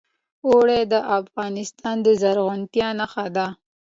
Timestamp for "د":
0.93-0.95, 2.05-2.07